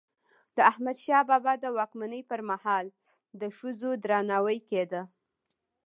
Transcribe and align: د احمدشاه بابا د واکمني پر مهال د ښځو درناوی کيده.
د 0.55 0.57
احمدشاه 0.71 1.23
بابا 1.29 1.53
د 1.63 1.65
واکمني 1.77 2.21
پر 2.29 2.41
مهال 2.49 2.85
د 3.41 3.43
ښځو 3.57 3.91
درناوی 4.03 4.57
کيده. 4.69 5.01